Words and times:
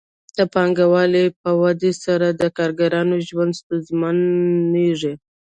د 0.37 0.39
پانګوال 0.53 1.13
په 1.41 1.49
ودې 1.61 1.91
سره 2.03 2.27
د 2.31 2.41
کارګرانو 2.57 3.15
ژوند 3.27 3.51
ستونزمنېږي 3.59 5.13